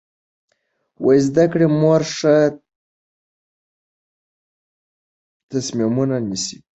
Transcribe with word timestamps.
د 1.03 1.05
زده 1.25 1.45
کړې 1.51 1.67
مور 1.79 2.01
ښه 2.15 2.35
تصمیمونه 5.51 6.15
نیسي. 6.27 6.57